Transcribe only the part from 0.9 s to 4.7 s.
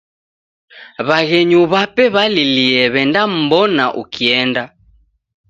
W'aghenyu w'ape w'alilie w'endam'mbona ukienda.